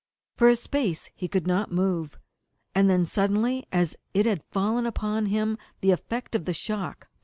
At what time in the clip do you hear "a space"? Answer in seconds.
0.49-1.11